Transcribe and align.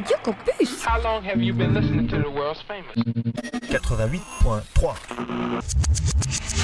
Radio 0.00 0.16
Campus. 0.22 0.80
88.3 3.68 6.59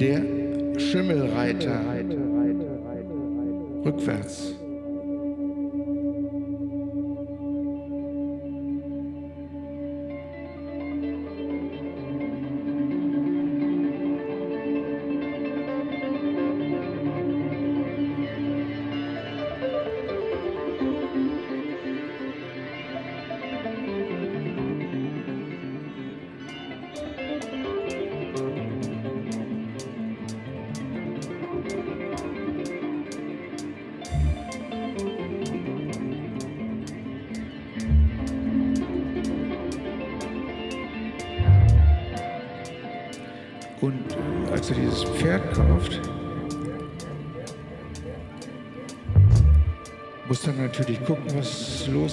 Der 0.00 0.20
Schimmelreiter. 0.78 1.80
Rückwärts. 3.84 4.54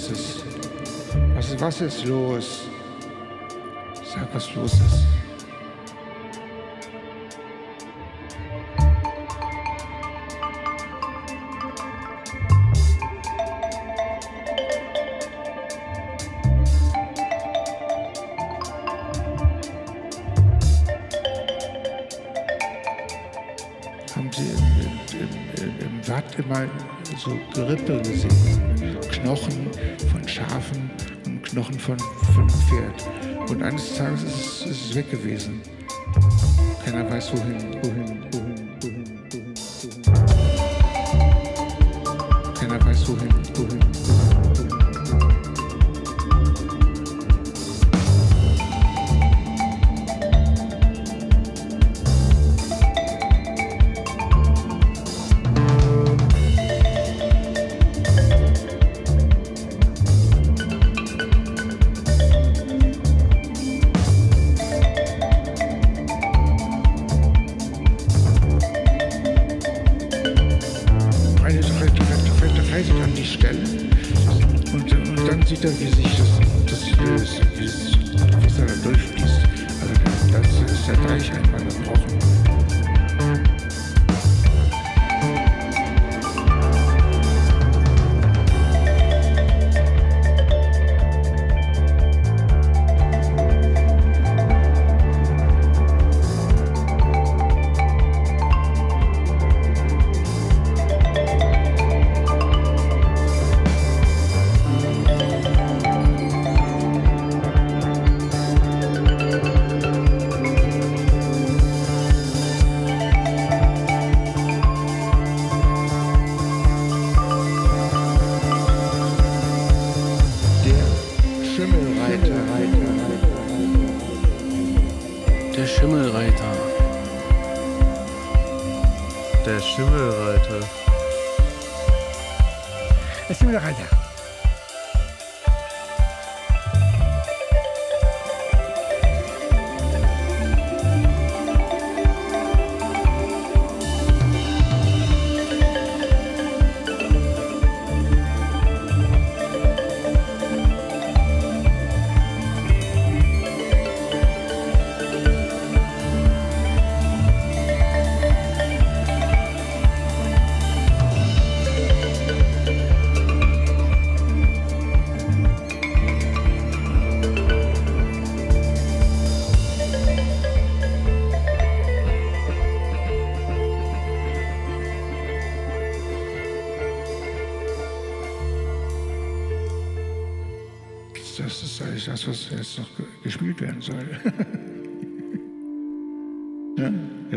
Los 0.02 0.10
ist. 0.10 0.44
Was, 1.34 1.60
was 1.60 1.80
ist 1.80 2.04
los? 2.06 2.68
Sag, 4.04 4.34
was 4.34 4.54
los 4.54 4.72
ist. 4.72 5.06
So 27.18 27.38
Gerippe 27.54 27.98
gesehen. 27.98 28.98
Knochen 29.10 29.70
von 30.10 30.26
Schafen 30.26 30.90
und 31.26 31.42
Knochen 31.42 31.78
von, 31.78 31.98
von 32.34 32.48
Pferd. 32.48 33.50
Und 33.50 33.62
eines 33.62 33.96
Tages 33.96 34.22
ist, 34.22 34.66
ist 34.66 34.90
es 34.90 34.94
weg 34.94 35.10
gewesen. 35.10 35.60
Keiner 36.84 37.08
weiß 37.10 37.32
wohin, 37.32 37.76
wohin, 37.82 38.21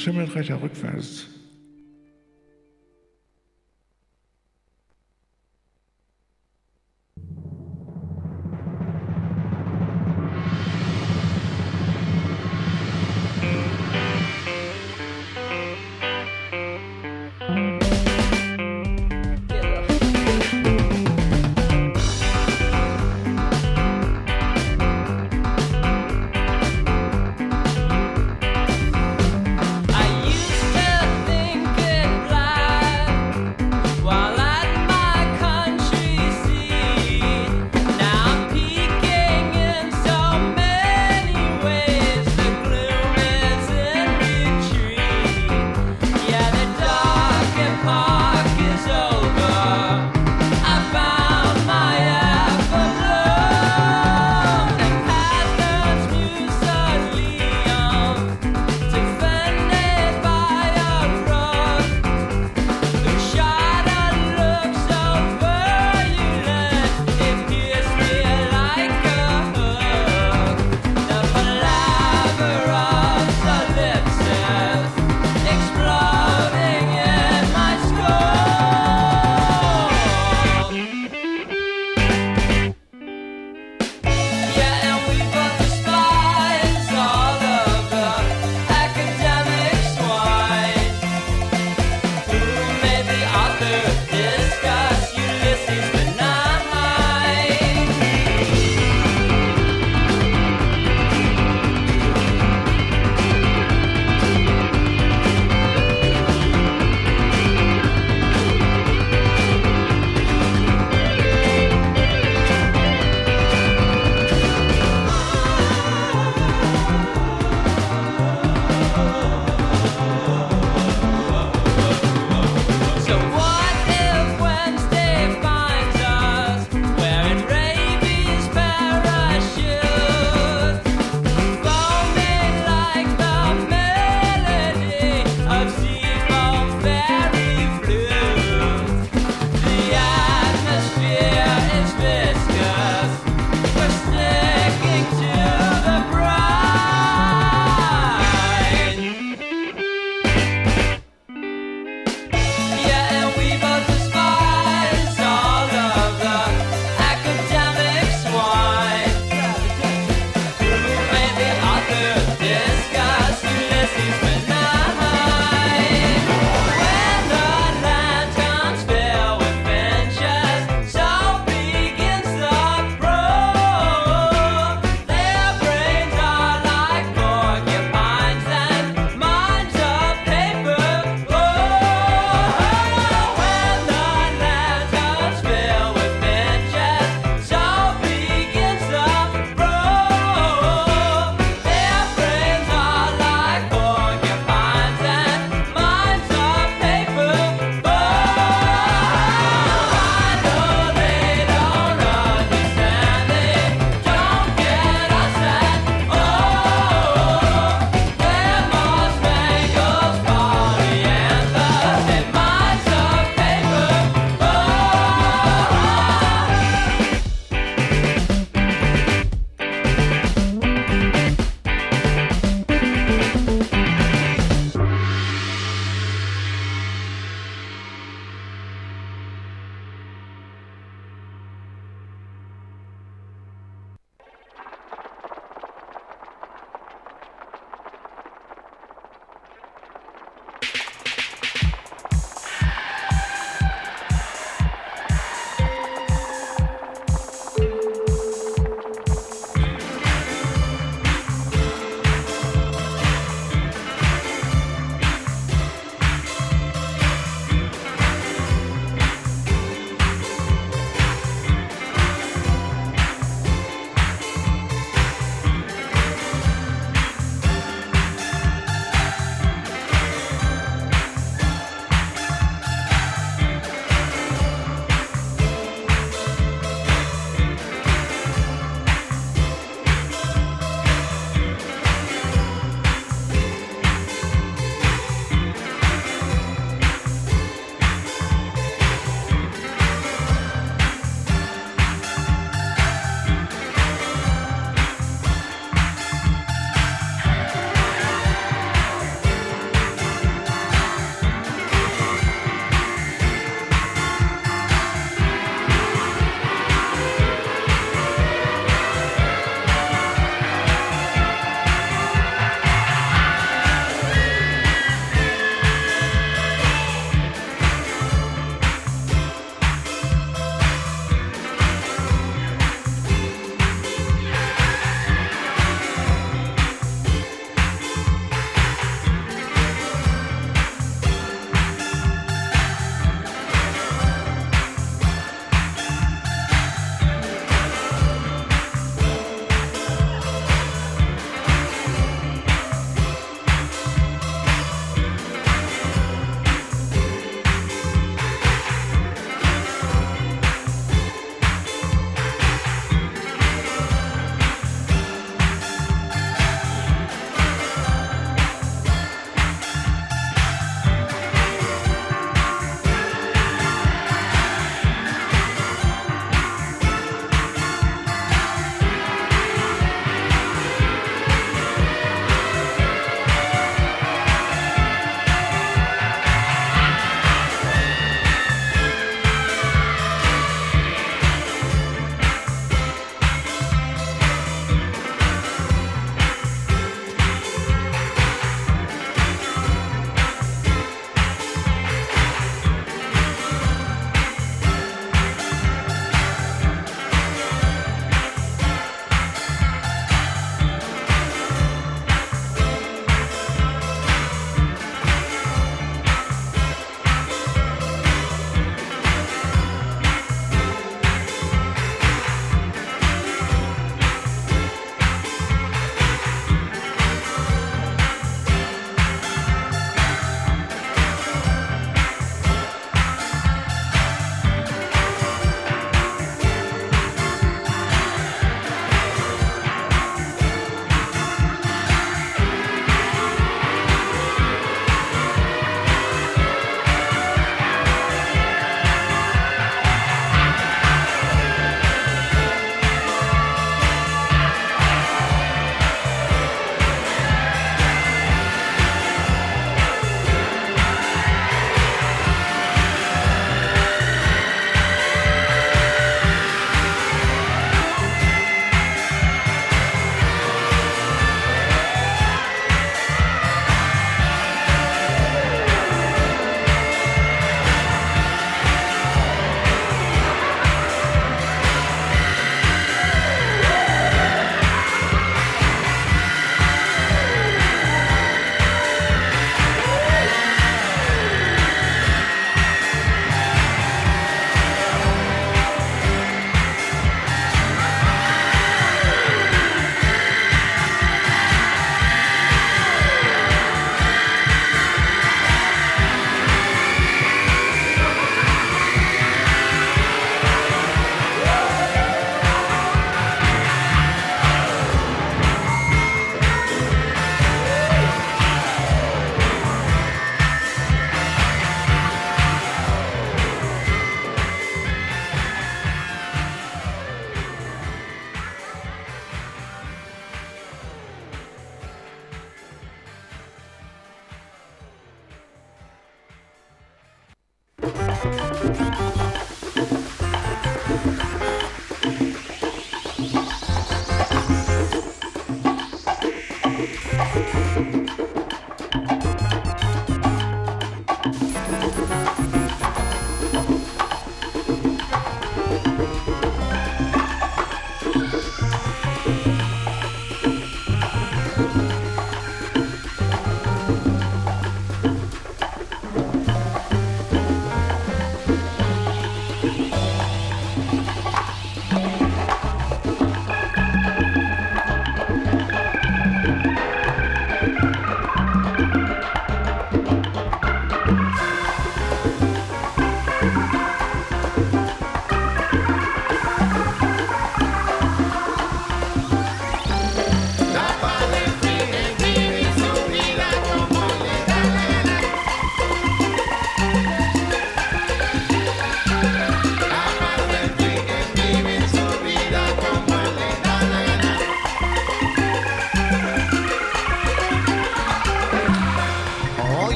schimmelt 0.00 0.34
rechter 0.34 0.60
rückwärts. 0.62 1.26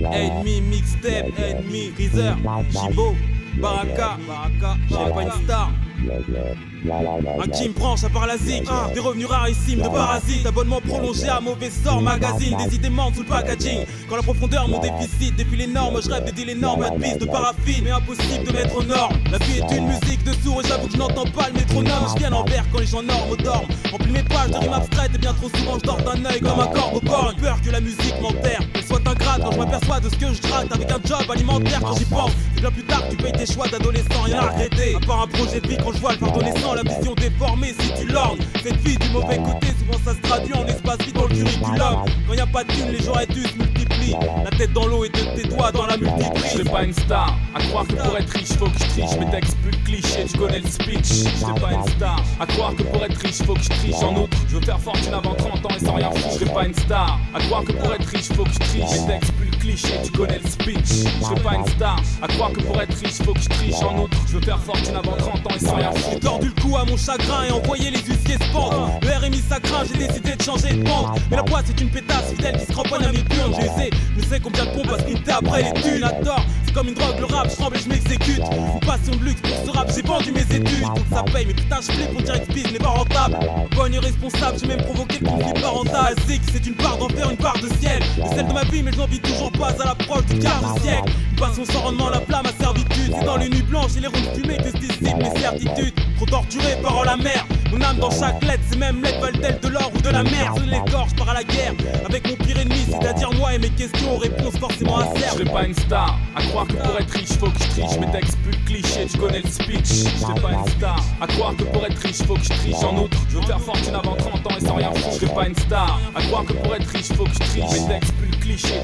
Ennemi, 0.00 0.60
mixtape, 0.60 1.32
ennemi, 1.38 1.92
Reezer, 1.96 2.36
Jibo, 2.70 3.14
Baraka, 3.60 4.18
Baraka, 4.26 4.76
j'ai 4.88 5.12
pas 5.14 5.22
une 5.22 5.44
star. 5.44 5.70
Un 6.04 7.46
me 7.46 7.72
branche 7.72 8.04
à 8.04 8.08
part 8.08 8.26
la 8.26 8.36
zik 8.36 8.64
Des 8.92 9.00
revenus 9.00 9.26
rarissimes 9.26 9.80
de 9.80 9.88
parasites. 9.88 10.46
Abonnement 10.46 10.80
prolongé 10.80 11.28
à 11.28 11.40
mauvais 11.40 11.70
sort. 11.70 12.02
Magazine 12.02 12.56
des 12.56 12.76
idées 12.76 12.90
mortes 12.90 13.14
sous 13.14 13.22
le 13.22 13.28
packaging. 13.28 13.86
Quand 14.08 14.16
la 14.16 14.22
profondeur 14.22 14.68
mon 14.68 14.80
déficit 14.80 15.36
Depuis 15.36 15.56
les 15.56 15.66
normes 15.66 16.00
je 16.02 16.10
rêve 16.10 16.24
de 16.24 16.30
deals 16.30 16.50
énormes. 16.50 16.80
Pas 16.80 16.90
de 16.90 17.00
piste 17.00 17.20
de 17.20 17.26
paraffine 17.26 17.84
Mais 17.84 17.90
impossible 17.90 18.44
de 18.46 18.52
mettre 18.52 18.76
aux 18.76 18.82
normes. 18.82 19.16
La 19.30 19.38
vie 19.38 19.58
est 19.58 19.76
une 19.76 19.86
musique 19.86 20.24
de 20.24 20.32
sourd 20.42 20.60
Et 20.62 20.68
j'avoue 20.68 20.88
que 20.88 20.92
je 20.92 20.98
n'entends 20.98 21.26
pas 21.26 21.48
le 21.48 21.54
métronome. 21.54 22.06
Je 22.14 22.18
viens 22.18 22.32
en 22.32 22.44
vert 22.44 22.64
quand 22.70 22.80
les 22.80 22.86
gens 22.86 23.02
normes 23.02 23.36
dorment. 23.42 23.68
Remplis 23.90 24.12
mes 24.12 24.22
pages 24.24 24.50
de 24.50 24.56
rimes 24.56 24.72
abstraites 24.72 25.14
Et 25.14 25.18
bien 25.18 25.32
trop 25.32 25.48
souvent 25.56 25.78
je 25.78 25.86
dors 25.86 26.02
d'un 26.02 26.24
œil 26.26 26.40
comme 26.40 26.60
un 26.60 26.66
corps 26.66 26.94
au 26.94 27.00
corps. 27.00 27.34
Peur 27.40 27.58
que 27.64 27.70
la 27.70 27.80
musique 27.80 28.20
m'enterre. 28.20 28.60
Qu'elle 28.74 28.84
soit 28.84 29.08
ingrate 29.08 29.42
quand 29.42 29.52
je 29.52 29.58
m'aperçois 29.58 30.00
de 30.00 30.08
ce 30.10 30.16
que 30.16 30.32
je 30.34 30.42
gratte. 30.42 30.72
Avec 30.72 30.90
un 30.90 31.00
job 31.04 31.30
alimentaire 31.30 31.80
quand 31.80 31.96
j'y 31.96 32.04
pense. 32.04 32.32
C'est 32.54 32.60
bien 32.60 32.70
plus 32.70 32.84
tard 32.84 33.02
tu 33.08 33.16
payes 33.16 33.32
tes 33.32 33.46
choix 33.46 33.68
d'adolescent. 33.68 34.22
Rien 34.24 34.38
à 34.38 34.50
regretter. 34.50 34.96
À 34.96 35.06
part 35.06 35.22
un 35.22 35.26
projet 35.28 35.60
de 35.60 35.68
vie 35.68 35.78
quand 35.82 35.93
le 36.12 36.18
pardonnessant 36.18 36.74
La 36.74 36.82
vision 36.82 37.14
déformée. 37.14 37.74
Si 37.78 37.92
tu 38.00 38.12
l'ornes 38.12 38.38
Cette 38.62 38.76
vie 38.76 38.96
du 38.96 39.08
mauvais 39.10 39.38
côté. 39.38 39.68
Souvent 39.78 39.98
ça 40.04 40.14
se 40.14 40.20
traduit 40.20 40.54
en 40.54 40.66
espace 40.66 40.98
vide 40.98 41.14
dans 41.14 41.26
le 41.26 41.34
curriculum. 41.34 42.04
Quand 42.26 42.34
y 42.34 42.40
a 42.40 42.46
pas 42.46 42.64
de 42.64 42.72
thune 42.72 42.90
les 42.90 43.02
gens 43.02 43.14
se 43.14 43.58
multiplient. 43.58 44.16
La 44.44 44.50
tête 44.50 44.72
dans 44.72 44.86
l'eau 44.86 45.04
et 45.04 45.08
de 45.08 45.18
tes 45.34 45.48
doigts 45.48 45.72
dans 45.72 45.86
la 45.86 45.94
Je 45.94 46.04
multiprise 46.04 46.52
serai 46.52 46.64
pas 46.64 46.84
une 46.84 46.92
star, 46.92 47.38
à 47.54 47.60
croire 47.60 47.86
que 47.86 47.94
pour 47.94 48.16
être 48.18 48.30
riche 48.30 48.52
faut 48.58 48.66
que 48.66 48.78
je 48.78 48.84
triche. 48.84 49.18
Mes 49.18 49.30
textes 49.30 49.56
plus 49.58 49.76
clichés, 49.84 50.24
tu 50.30 50.38
connais 50.38 50.60
le 50.60 50.68
speech. 50.68 51.06
Je 51.06 51.40
serai 51.40 51.60
pas 51.60 51.72
une 51.72 51.88
star, 51.96 52.22
à 52.38 52.46
croire 52.46 52.74
que 52.74 52.82
pour 52.82 53.04
être 53.04 53.18
riche 53.18 53.42
faut 53.42 53.54
que 53.54 53.62
je 53.62 53.68
triche. 53.68 54.02
En 54.02 54.14
outre, 54.16 54.36
je 54.48 54.56
veux 54.56 54.62
faire 54.62 54.80
fortune 54.80 55.14
avant 55.14 55.34
30 55.34 55.66
ans 55.66 55.76
et 55.76 55.84
sans 55.84 55.94
rien 55.94 56.10
foutre. 56.10 56.30
Je 56.32 56.44
serai 56.44 56.52
pas 56.52 56.66
une 56.66 56.74
star, 56.74 57.18
à 57.34 57.40
croire 57.40 57.64
que 57.64 57.72
pour 57.72 57.94
être 57.94 58.06
riche 58.08 58.28
faut 58.34 58.44
que 58.44 58.52
je 58.52 58.58
triche. 58.58 59.00
Mes 59.00 59.06
textes 59.06 59.32
plus 59.32 59.53
tu 59.72 60.10
connais 60.12 60.38
le 60.38 60.50
speech 60.50 61.06
Je 61.18 61.24
serai 61.24 61.40
pas 61.40 61.54
une 61.54 61.66
star, 61.66 61.96
à 62.20 62.28
croire 62.28 62.52
que 62.52 62.60
pour 62.60 62.80
être 62.80 62.96
riche 62.98 63.22
faut 63.24 63.32
que 63.32 63.40
je 63.40 63.48
triche 63.48 63.74
En 63.82 64.02
outre, 64.02 64.18
je 64.28 64.34
veux 64.34 64.40
faire 64.42 64.60
fortune 64.60 64.94
avant 64.96 65.16
30 65.16 65.46
ans 65.46 65.54
et 65.54 65.58
sans 65.58 65.76
rien 65.76 65.90
J'ai 65.94 66.02
foutre 66.02 66.20
tordu 66.20 66.52
le 66.54 66.62
cou 66.62 66.76
à 66.76 66.84
mon 66.84 66.96
chagrin 66.96 67.44
et 67.48 67.52
envoyé 67.52 67.90
les 67.90 67.98
huissiers 67.98 68.34
se 68.34 68.52
pendre. 68.52 68.98
Le 69.02 69.26
RMI 69.26 69.42
ça 69.48 69.60
craint, 69.60 69.84
j'ai 69.84 70.06
décidé 70.06 70.36
de 70.36 70.42
changer 70.42 70.74
de 70.74 70.84
pente. 70.84 71.18
Mais 71.30 71.36
la 71.36 71.42
boîte 71.42 71.64
c'est 71.66 71.80
une 71.80 71.90
pétasse 71.90 72.30
fidèle 72.30 72.58
qui 72.58 72.66
se 72.66 72.72
cramponne 72.72 73.04
à 73.04 73.12
mes 73.12 73.22
burnes. 73.22 73.54
J'ai 73.58 73.66
essayé, 73.66 73.90
je 74.18 74.24
sais 74.24 74.40
combien 74.40 74.64
de 74.66 74.70
pompes 74.70 74.92
à 74.92 74.98
sprinter 74.98 75.32
après 75.32 75.62
les 75.62 75.80
thunes. 75.80 76.04
À 76.04 76.10
tort, 76.10 76.44
c'est 76.64 76.74
comme 76.74 76.88
une 76.88 76.94
drogue, 76.94 77.18
le 77.18 77.26
rap, 77.26 77.48
je 77.50 77.56
tremble 77.56 77.76
et 77.76 77.80
je 77.80 77.88
m'exécute. 77.88 78.40
Une 78.40 78.86
passion 78.86 79.14
de 79.18 79.24
luxe 79.24 79.40
pour 79.40 79.64
ce 79.64 79.78
rap, 79.78 79.90
j'ai 79.94 80.02
vendu 80.02 80.32
mes 80.32 80.42
études. 80.42 80.82
Donc 80.82 81.04
ça 81.10 81.22
paye, 81.32 81.46
mais 81.46 81.54
putain, 81.54 81.76
je 81.80 81.92
flippe, 81.92 82.10
on 82.18 82.22
dirait 82.22 82.40
que 82.40 82.52
biz 82.52 82.72
n'est 82.72 82.78
pas 82.78 82.88
rentable. 82.88 83.38
Bonne 83.74 83.94
irresponsable, 83.94 84.58
j'ai 84.60 84.66
même 84.66 84.82
provoqué 84.82 85.18
le 85.20 85.26
conflit 85.26 85.60
parental. 85.60 86.14
Zik, 86.28 86.42
c'est 86.52 86.66
une 86.66 86.74
part 86.74 86.98
d'enfer, 86.98 87.30
une 87.30 87.36
part 87.36 87.58
de 87.58 87.68
ciel. 87.80 88.02
C'est 88.16 88.36
celle 88.36 88.48
de 88.48 88.52
ma 88.52 88.64
vie, 88.64 88.82
mais 88.82 88.92
je 88.92 88.98
n'en 88.98 89.06
vis 89.06 89.20
toujours 89.20 89.52
pas 89.58 89.70
à 89.82 89.84
l'approche 89.86 90.26
du 90.26 90.38
quart 90.38 90.74
de 90.74 90.80
siècle. 90.80 91.12
Une 91.30 91.36
passion 91.36 91.64
sans 91.64 91.80
rendement, 91.80 92.10
la 92.10 92.20
flamme 92.20 92.46
à 92.46 92.62
servitude. 92.62 93.14
C'est 93.18 93.24
dans 93.24 93.36
les 93.36 93.48
nuits 93.48 93.62
blanches 93.62 93.96
et 93.96 94.00
les 94.00 94.06
rondes 94.08 94.34
fumées 94.34 94.56
que 94.56 94.70
se 94.70 94.76
dissipent 94.76 95.16
mes 95.16 95.40
certitudes. 95.40 95.94
trop 96.16 96.26
torturé, 96.26 96.76
parole 96.82 97.08
amère. 97.08 97.46
Mon 97.72 97.80
âme 97.82 97.98
dans 97.98 98.10
chaque 98.10 98.42
lettre, 98.44 98.62
ces 98.70 98.78
mêmes 98.78 99.02
lettres 99.02 99.20
valent-elles 99.20 99.58
de 99.60 99.68
l'or 99.68 99.90
ou 99.94 100.00
de 100.00 100.08
la 100.10 100.22
mer 100.22 100.54
Je 100.56 100.70
les 100.70 100.80
gorge, 100.90 101.12
par 101.16 101.30
à 101.30 101.34
la 101.34 101.42
guerre 101.44 101.72
avec 102.06 102.28
mon 102.28 102.36
pire 102.36 102.58
ennemi, 102.58 102.84
c'est-à-dire 102.88 103.32
moi 103.32 103.54
et 103.54 103.58
mes 103.58 103.70
questions 103.70 104.14
aux 104.14 104.18
réponses 104.18 104.56
forcément 104.58 104.98
Je 104.98 105.02
acerbes. 105.18 105.38
serai 105.40 105.52
pas 105.52 105.64
une 105.64 105.74
star, 105.74 106.18
à 106.36 106.42
croire 106.42 106.66
que 106.68 106.74
pour 106.74 106.98
être 107.00 107.10
riche, 107.10 107.32
faut 107.40 107.46
que 107.46 107.58
je 107.58 107.68
triche. 107.70 107.98
Mes 107.98 108.10
textes 108.12 108.38
plus 108.42 108.56
clichés, 108.64 109.06
tu 109.10 109.18
connais 109.18 109.40
le 109.40 109.50
speech. 109.50 109.88
Je 109.88 110.40
pas 110.40 110.52
une 110.52 110.68
star, 110.78 111.00
à 111.20 111.26
croire 111.26 111.56
que 111.56 111.64
pour 111.64 111.84
être 111.84 111.98
riche, 111.98 112.22
faut 112.22 112.34
que 112.34 112.44
je 112.44 112.48
triche. 112.48 112.82
En 112.84 112.96
outre, 112.96 113.18
je 113.28 113.36
veux 113.38 113.42
faire 113.42 113.60
fortune 113.60 113.94
avant 113.94 114.14
30 114.14 114.46
ans 114.46 114.56
et 114.56 114.64
sans 114.64 114.74
rien 114.74 114.92
foutre. 114.92 115.18
Je 115.20 115.26
pas 115.26 115.48
une 115.48 115.56
star, 115.56 115.98
à 116.14 116.22
croire 116.22 116.44
que 116.44 116.52
pour 116.52 116.74
être 116.76 116.88
riche, 116.88 117.12
faut 117.16 117.24
que 117.24 117.32
je 117.32 117.38
triche. 117.38 117.72
Mes 117.72 117.88
textes 117.88 118.12
plus 118.14 118.33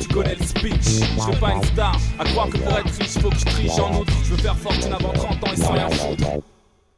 tu 0.00 0.08
connais 0.08 0.34
le 0.34 0.44
speech. 0.44 1.04
Je 1.16 1.20
serai 1.20 1.36
pas 1.38 1.52
une 1.52 1.64
star, 1.64 1.96
à 2.18 2.24
croire 2.24 2.48
que 2.48 2.58
pour 2.58 2.78
être 2.78 2.92
riche, 2.98 3.18
faut 3.18 3.30
que 3.30 3.38
je 3.38 3.44
triche. 3.44 3.78
En 3.78 4.00
outre, 4.00 4.12
je 4.24 4.30
veux 4.30 4.38
faire 4.38 4.56
fortune 4.56 4.92
avant 4.92 5.12
30 5.12 5.44
ans 5.44 5.52
et 5.52 5.56
sans 5.56 5.72
rien 5.72 5.88
foutre. 5.90 6.26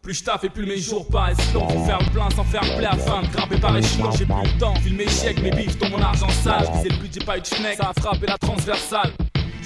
Plus 0.03 0.14
je 0.14 0.25
taffe 0.25 0.44
et 0.44 0.48
plus 0.48 0.66
mes 0.66 0.79
jours 0.79 1.07
paraissent 1.07 1.53
longs 1.55 1.64
Pour 1.68 1.87
faire 1.87 2.01
le 2.01 2.11
plein 2.11 2.29
sans 2.31 2.42
faire 2.42 2.62
play 2.77 2.87
afin 2.87 3.22
de 3.22 3.29
grimper 3.29 3.57
par 3.61 3.77
échelon 3.77 4.11
J'ai 4.11 4.25
plus 4.25 4.35
le 4.35 4.59
temps, 4.59 4.75
filme 4.75 4.96
mes 4.96 5.09
chèques, 5.09 5.40
mes 5.40 5.53
bifs, 5.53 5.79
dans 5.79 5.90
mon 5.90 6.03
argent 6.03 6.29
sale 6.29 6.66
C'est 6.83 6.88
le 6.88 6.96
j'ai 7.12 7.25
pas 7.25 7.38
eu 7.38 7.40
de 7.40 7.46
schneck, 7.46 7.77
ça 7.77 7.92
a 7.94 8.01
frappé 8.01 8.27
la 8.27 8.37
transversale 8.37 9.12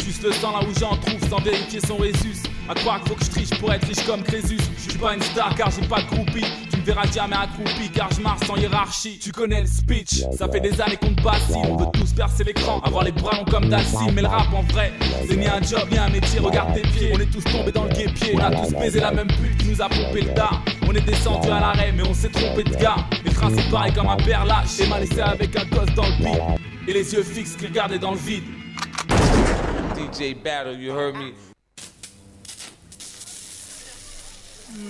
Juste 0.04 0.22
le 0.22 0.32
sang 0.32 0.52
là 0.52 0.60
où 0.60 0.78
j'en 0.78 0.94
trouve 0.96 1.26
sans 1.30 1.40
vérifier 1.40 1.80
son 1.80 1.96
résus 1.96 2.36
À 2.68 2.74
croire 2.74 3.00
qu'il 3.00 3.08
faut 3.08 3.14
que 3.14 3.24
je 3.24 3.30
triche 3.30 3.60
pour 3.60 3.72
être 3.72 3.86
riche 3.86 4.04
comme 4.04 4.22
Crésus. 4.22 4.58
Je 4.76 4.90
suis 4.90 4.98
pas 4.98 5.14
une 5.14 5.22
star 5.22 5.54
car 5.54 5.70
j'ai 5.70 5.86
pas 5.86 6.02
de 6.02 6.06
groupie. 6.06 6.44
Tu 6.70 6.76
me 6.78 6.82
verras 6.82 7.06
jamais 7.12 7.36
accroupi 7.36 7.88
car 7.94 8.10
je 8.12 8.20
marche 8.20 8.44
sans 8.46 8.56
hiérarchie. 8.56 9.18
Tu 9.20 9.30
connais 9.30 9.60
le 9.60 9.66
speech, 9.66 10.24
ça 10.36 10.48
fait 10.48 10.60
des 10.60 10.80
années 10.80 10.96
qu'on 10.96 11.14
te 11.14 11.22
bassine 11.22 11.64
On 11.68 11.76
veut 11.76 11.86
tous 11.92 12.12
percer 12.12 12.42
l'écran, 12.42 12.80
avoir 12.80 13.04
les 13.04 13.12
bras 13.12 13.36
longs 13.36 13.44
comme 13.44 13.68
Dalsim 13.68 14.10
Mais 14.12 14.22
le 14.22 14.28
rap 14.28 14.52
en 14.52 14.62
vrai, 14.72 14.92
c'est 15.28 15.36
ni 15.36 15.46
un 15.46 15.62
job 15.62 15.88
ni 15.90 15.98
un 15.98 16.08
métier. 16.08 16.40
Regarde 16.40 16.74
tes 16.74 16.82
pieds, 16.82 17.12
on 17.14 17.20
est 17.20 17.30
tous 17.30 17.44
tombés 17.44 17.72
dans 17.72 17.84
le 17.84 17.90
guépier. 17.90 18.34
On 18.34 18.40
a 18.40 18.50
tous 18.50 18.74
baisé 18.74 18.98
la 19.00 19.12
même 19.12 19.28
pute 19.28 19.58
qui 19.58 19.68
nous 19.68 19.80
a 19.80 19.88
pompé 19.88 20.22
le 20.22 20.34
dard. 20.34 20.60
On 20.88 20.92
est 20.92 21.00
descendu 21.00 21.48
à 21.48 21.60
l'arrêt 21.60 21.92
mais 21.96 22.02
on 22.02 22.14
s'est 22.14 22.30
trompé 22.30 22.64
de 22.64 22.74
gars. 22.74 22.96
Les 23.24 23.32
trains 23.32 23.50
c'est 23.54 23.70
pareil 23.70 23.92
comme 23.92 24.08
un 24.08 24.16
père 24.16 24.44
lâche 24.44 24.80
Et 24.80 24.86
m'a 24.88 24.98
laissé 24.98 25.20
avec 25.20 25.54
un 25.56 25.64
gosse 25.66 25.94
dans 25.94 26.06
le 26.06 26.16
pit 26.18 26.40
Et 26.88 26.92
les 26.92 27.14
yeux 27.14 27.22
fixes 27.22 27.54
qui 27.54 27.66
regardaient 27.66 27.98
dans 27.98 28.12
le 28.12 28.18
vide. 28.18 28.44
DJ 29.96 30.34
Battle, 30.42 30.78
you 30.80 30.92
heard 30.92 31.14
me? 31.14 31.45
Head 34.66 34.82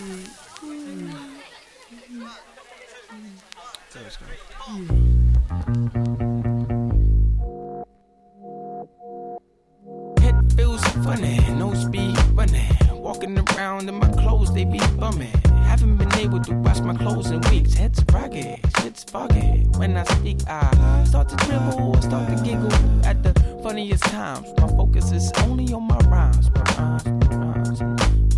feels 10.57 10.83
funny, 11.05 11.39
no 11.51 11.75
speed 11.75 12.17
running. 12.33 12.73
Walking 12.91 13.39
around 13.39 13.91
in 13.91 13.97
my 13.97 14.09
clothes, 14.09 14.55
they 14.55 14.65
be 14.65 14.79
bumming. 14.99 15.29
Haven't 15.65 15.99
been 15.99 16.15
able 16.15 16.41
to 16.41 16.55
wash 16.55 16.81
my 16.81 16.95
clothes 16.95 17.31
in 17.31 17.43
weeks. 17.51 17.75
Head's 17.75 18.03
rocky, 18.15 18.59
shit's 18.81 19.05
foggy. 19.05 19.67
When 19.77 19.95
I 19.99 20.05
speak, 20.05 20.39
I 20.49 21.05
start 21.05 21.29
to 21.29 21.37
dribble, 21.37 22.01
start 22.01 22.29
to 22.35 22.43
giggle 22.43 22.73
at 23.05 23.23
the 23.23 23.35
funniest 23.62 24.05
times. 24.05 24.49
My 24.59 24.69
focus 24.69 25.12
is 25.12 25.31
only 25.43 25.71
on 25.75 25.83
my 25.83 25.99
rhymes, 26.09 26.51
my 26.51 26.62
rhymes, 26.79 27.05
my 27.05 27.37
rhymes. 27.37 27.83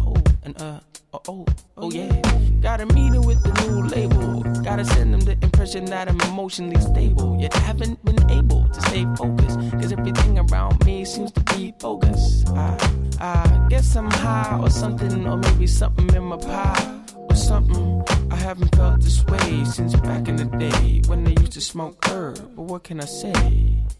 Oh, 0.00 0.16
and 0.42 0.60
uh, 0.60 0.80
oh, 1.14 1.20
oh, 1.28 1.46
oh 1.76 1.90
yeah. 1.90 2.20
Got 2.60 2.80
a 2.80 2.86
meeting 2.86 3.24
with 3.24 3.42
the 3.42 3.52
new 3.62 3.82
label. 3.88 4.42
Gotta 4.62 4.84
send 4.84 5.14
them 5.14 5.20
the 5.20 5.32
impression 5.42 5.84
that 5.86 6.08
I'm 6.08 6.20
emotionally 6.22 6.80
stable. 6.80 7.38
Yet 7.40 7.54
haven't 7.54 8.04
been 8.04 8.30
able 8.30 8.68
to 8.68 8.80
stay 8.82 9.04
focused. 9.16 9.58
Cause 9.72 9.92
everything 9.92 10.38
around 10.38 10.84
me 10.84 11.04
seems 11.04 11.32
to 11.32 11.40
be 11.54 11.72
bogus. 11.78 12.44
I, 12.48 12.76
I 13.20 13.66
guess 13.68 13.96
I'm 13.96 14.10
high 14.10 14.58
or 14.60 14.70
something, 14.70 15.26
or 15.26 15.36
maybe 15.36 15.66
something 15.66 16.14
in 16.14 16.24
my 16.24 16.36
pie. 16.36 17.00
Or 17.16 17.36
something. 17.36 18.02
I 18.30 18.36
haven't 18.36 18.74
felt 18.74 19.00
this 19.00 19.24
way 19.26 19.64
since 19.64 19.94
back 19.96 20.28
in 20.28 20.36
the 20.36 20.44
day 20.44 21.02
when 21.06 21.24
they 21.24 21.34
used 21.40 21.52
to 21.52 21.60
smoke 21.60 21.96
herb. 22.08 22.36
But 22.56 22.62
what 22.62 22.84
can 22.84 23.00
I 23.00 23.06
say? 23.06 23.32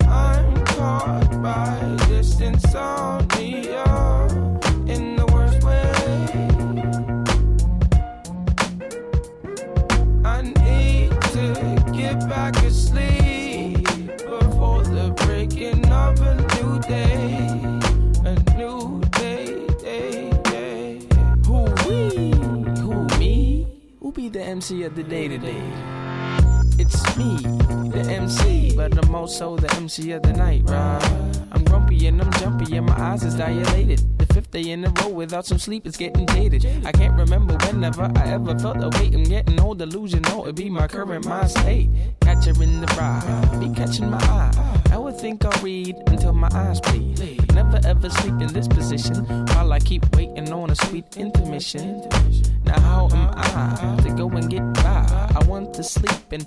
I'm 0.03 0.65
caught 0.65 1.43
by 1.43 1.97
this 2.09 2.41
insomnia 2.41 3.85
MC 24.49 24.83
of 24.85 24.95
the 24.95 25.03
day 25.03 25.29
today? 25.29 25.63
It's 26.79 27.17
me, 27.19 27.37
the 27.91 28.03
MC, 28.09 28.75
but 28.75 28.97
I'm 28.97 29.15
also 29.15 29.59
the 29.59 29.71
MC 29.75 30.13
of 30.13 30.23
the 30.23 30.33
night, 30.33 30.63
right? 30.65 31.39
I'm 31.53 31.65
grumpy 31.65 32.07
and 32.07 32.23
I'm 32.23 32.33
jumpy 32.33 32.75
and 32.79 32.87
my 32.87 32.99
eyes 32.99 33.25
is 33.25 33.35
dilated. 33.35 34.01
The 34.19 34.25
fifth 34.33 34.51
day 34.51 34.71
in 34.71 34.87
a 34.87 34.91
row 35.03 35.09
without 35.11 35.45
some 35.45 35.59
sleep, 35.59 35.87
it's 35.87 35.99
getting 35.99 36.27
jaded. 36.29 36.65
I 36.87 36.93
can't 36.93 37.15
remember 37.15 37.59
whenever 37.67 38.11
I 38.17 38.29
ever 38.29 38.59
felt 38.59 38.79
the 38.81 38.89
weight. 38.99 39.15
I'm 39.15 39.25
getting 39.25 39.61
old, 39.61 39.81
delusional, 39.81 40.47
it 40.47 40.55
be 40.55 40.71
my 40.71 40.89
current 40.89 41.27
mind 41.27 41.51
state. 41.51 41.91
Catch 42.23 42.47
her 42.47 42.63
in 42.63 42.81
the 42.81 42.87
ride, 42.99 43.61
be 43.61 43.69
catching 43.75 44.09
my 44.09 44.17
eye. 44.17 44.83
I 44.91 44.97
would 44.97 45.19
think 45.19 45.45
I'll 45.45 45.63
read 45.63 45.95
until 46.07 46.33
my 46.33 46.49
eyes 46.55 46.81
bleed. 46.81 47.48
Never 47.59 47.81
ever 47.89 48.09
sleep 48.09 48.41
in 48.41 48.53
this 48.53 48.69
position 48.69 49.27
while 49.49 49.73
I 49.73 49.81
keep 49.81 50.15
waiting 50.15 50.53
on 50.53 50.71
a 50.71 50.77
sweet 50.77 51.17
intermission. 51.17 52.09
Now 52.65 52.81
how 52.81 53.09
am 53.11 53.31
I 53.35 54.01
to 54.05 54.11
go 54.11 54.29
and 54.29 54.49
get 54.49 54.63
by? 54.75 55.05
I 55.35 55.45
want 55.45 55.75
to 55.75 55.83
sleep 55.83 56.23
and 56.31 56.47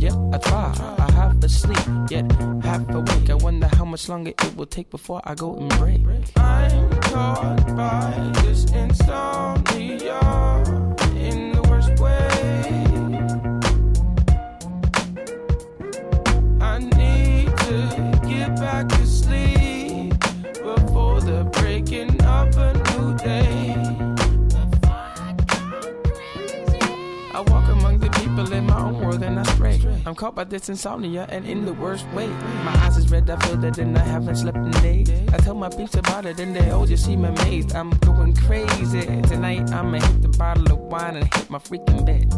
yet 0.00 0.14
I 0.32 0.38
try. 0.38 0.72
I 0.98 1.10
half 1.10 1.42
asleep 1.42 1.84
yet 2.08 2.30
half 2.62 2.88
awake. 2.90 3.28
I 3.28 3.34
wonder 3.34 3.66
how 3.72 3.84
much 3.84 4.08
longer 4.08 4.30
it 4.30 4.56
will 4.56 4.66
take 4.66 4.88
before 4.88 5.20
I 5.24 5.34
go 5.34 5.56
and 5.56 5.68
break. 5.80 6.00
I'm 6.36 6.90
caught 7.10 7.66
by 7.76 8.30
this 8.42 8.64
insomnia 8.70 10.20
I'm 30.04 30.16
caught 30.16 30.34
by 30.34 30.44
this 30.44 30.68
insomnia 30.68 31.26
and 31.28 31.46
in 31.46 31.64
the 31.64 31.72
worst 31.72 32.06
way. 32.08 32.26
My 32.64 32.72
eyes 32.84 32.96
is 32.96 33.10
red, 33.10 33.30
I 33.30 33.36
feel 33.46 33.56
that 33.58 33.78
and 33.78 33.96
I 33.96 34.02
haven't 34.02 34.36
slept 34.36 34.56
in 34.56 34.70
days. 34.82 35.08
I 35.32 35.36
tell 35.36 35.54
my 35.54 35.68
peeps 35.68 35.94
about 35.94 36.26
it 36.26 36.40
and 36.40 36.56
they 36.56 36.70
all 36.70 36.86
just 36.86 37.04
seem 37.04 37.24
amazed. 37.24 37.74
I'm 37.74 37.90
going 37.98 38.34
crazy. 38.34 39.02
Tonight 39.22 39.70
I'ma 39.70 40.00
hit 40.00 40.22
the 40.22 40.28
bottle 40.28 40.72
of 40.72 40.78
wine 40.78 41.16
and 41.16 41.32
hit 41.32 41.48
my 41.50 41.58
freaking 41.58 42.04
bed. 42.04 42.30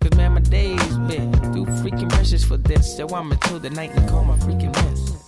Cause 0.00 0.14
man, 0.16 0.34
my 0.34 0.40
day's 0.40 0.98
been 1.08 1.32
too 1.54 1.64
freaking 1.80 2.10
precious 2.10 2.44
for 2.44 2.58
this. 2.58 2.94
So 2.96 3.08
I'm 3.08 3.32
until 3.32 3.58
the 3.58 3.70
night 3.70 3.92
and 3.96 4.06
call 4.08 4.24
my 4.24 4.36
freaking 4.36 4.72
mess. 4.84 5.24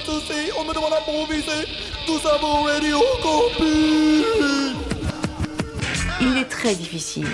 See, 0.00 0.50
on 0.58 0.64
me 0.64 0.72
demande 0.72 0.92
Radio 2.66 3.02
Campus. 3.22 4.24
Il 6.20 6.38
est 6.38 6.48
très 6.48 6.74
difficile 6.74 7.28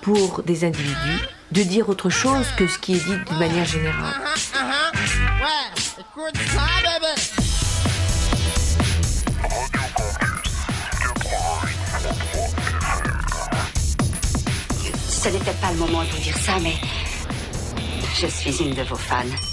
pour 0.00 0.42
des 0.42 0.64
individus 0.64 1.20
de 1.52 1.62
dire 1.62 1.88
autre 1.88 2.10
chose 2.10 2.46
que 2.56 2.66
ce 2.66 2.78
qui 2.78 2.94
est 2.94 3.04
dit 3.04 3.16
d'une 3.28 3.38
manière 3.38 3.64
générale. 3.64 4.14
Ce 15.08 15.28
n'était 15.28 15.52
pas 15.52 15.70
le 15.70 15.78
moment 15.78 16.02
de 16.02 16.08
vous 16.08 16.22
dire 16.22 16.36
ça, 16.38 16.54
mais 16.60 16.74
je 18.20 18.26
suis 18.26 18.56
une 18.62 18.74
de 18.74 18.82
vos 18.82 18.96
fans. 18.96 19.51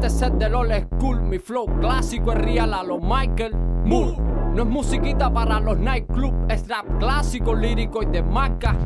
Aparente 0.00 0.18
ser 0.18 0.32
del 0.32 0.54
old 0.54 0.72
school. 0.96 1.20
Mi 1.20 1.38
flow 1.38 1.66
clásico 1.78 2.32
es 2.32 2.38
real 2.38 2.72
a 2.72 2.82
los 2.82 3.02
Michael 3.02 3.54
Moore. 3.84 4.29
No 4.54 4.64
es 4.64 4.68
musiquita 4.68 5.32
para 5.32 5.60
los 5.60 5.78
nightclubs, 5.78 6.34
es 6.48 6.66
rap 6.66 6.84
clásico, 6.98 7.54
lírico 7.54 8.02
y 8.02 8.06
de 8.06 8.22
marca. 8.22 8.76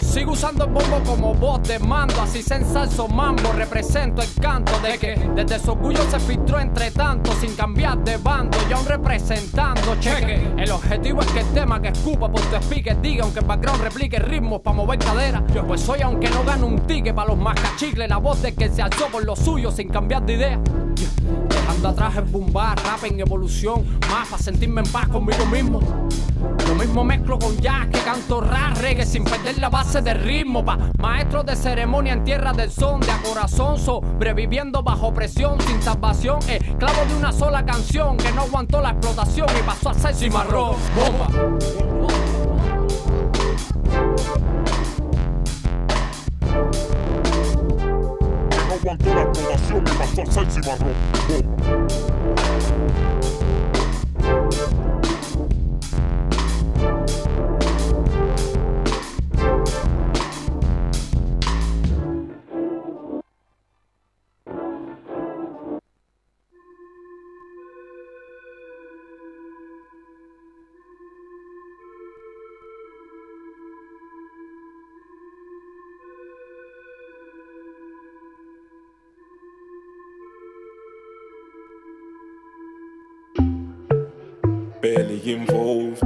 Sigo 0.00 0.32
usando 0.32 0.64
el 0.64 0.70
bombo 0.70 1.00
como 1.04 1.34
voz 1.34 1.62
de 1.66 1.78
mando, 1.80 2.20
así 2.22 2.42
se 2.42 2.54
ensalzo 2.54 3.08
mambo. 3.08 3.52
Represento 3.52 4.22
el 4.22 4.32
canto 4.40 4.72
de 4.80 4.98
que 4.98 5.30
desde 5.34 5.58
su 5.58 5.72
orgullo 5.72 6.00
se 6.10 6.20
filtró 6.20 6.60
entre 6.60 6.92
tanto, 6.92 7.32
sin 7.32 7.54
cambiar 7.56 7.98
de 8.04 8.18
bando, 8.18 8.56
y 8.68 8.72
aún 8.72 8.86
representando. 8.86 9.96
Cheque, 9.98 10.48
el 10.56 10.70
objetivo 10.70 11.20
es 11.22 11.26
que 11.28 11.40
el 11.40 11.48
tema 11.48 11.82
que 11.82 11.88
escupa 11.88 12.30
por 12.30 12.40
tu 12.42 12.56
diga, 13.02 13.24
aunque 13.24 13.40
el 13.40 13.46
background 13.46 13.82
replique 13.82 14.18
ritmos 14.18 14.60
para 14.60 14.76
mover 14.76 14.98
cadera. 14.98 15.42
Yo 15.52 15.66
pues 15.66 15.80
soy, 15.80 16.02
aunque 16.02 16.30
no 16.30 16.44
gano 16.44 16.66
un 16.66 16.80
ticket 16.86 17.14
para 17.14 17.28
los 17.28 17.38
mascachicles, 17.38 18.08
la 18.08 18.18
voz 18.18 18.42
de 18.42 18.54
que 18.54 18.68
se 18.68 18.80
alzó 18.80 19.06
por 19.08 19.24
lo 19.24 19.34
suyo 19.34 19.70
sin 19.70 19.88
cambiar 19.88 20.24
de 20.24 20.32
idea. 20.34 20.60
Dejando 21.80 22.02
atrás 22.02 22.16
el 22.18 22.30
boom 22.30 22.52
bar, 22.52 22.78
rap 22.84 23.04
en 23.04 23.20
evolución, 23.20 23.86
más 24.10 24.28
para 24.28 24.42
sentirme 24.42 24.82
en 24.82 24.92
paz 24.92 25.08
conmigo 25.08 25.46
mismo. 25.46 25.80
Lo 26.68 26.74
mismo 26.74 27.02
mezclo 27.02 27.38
con 27.38 27.56
jazz 27.56 27.86
que 27.86 27.98
canto 28.00 28.42
rap, 28.42 28.76
reggae 28.76 29.06
sin 29.06 29.24
perder 29.24 29.56
la 29.56 29.70
base 29.70 30.02
de 30.02 30.12
ritmo. 30.12 30.62
Pa 30.62 30.76
maestros 30.98 31.46
de 31.46 31.56
ceremonia 31.56 32.12
en 32.12 32.22
tierra 32.22 32.52
del 32.52 32.70
son, 32.70 33.00
de 33.00 33.10
a 33.10 33.22
corazón, 33.22 33.78
sobreviviendo 33.78 34.82
bajo 34.82 35.14
presión, 35.14 35.58
sin 35.62 35.80
salvación. 35.80 36.40
Esclavo 36.46 37.02
de 37.08 37.14
una 37.14 37.32
sola 37.32 37.64
canción 37.64 38.18
que 38.18 38.30
no 38.32 38.42
aguantó 38.42 38.82
la 38.82 38.90
explotación 38.90 39.48
y 39.58 39.62
pasó 39.62 39.88
a 39.88 39.94
ser 39.94 40.14
cimarrón. 40.14 40.76
Bomba. 40.94 41.28
Aguantó 48.80 49.14
la 49.14 49.22
aprobación 49.22 49.84
y 49.86 49.90
pasó 49.98 50.22
a 50.22 50.26
ser 50.26 50.50
cimarrón. 50.50 50.94
Bomba. 51.28 51.60
Involved. 85.26 86.02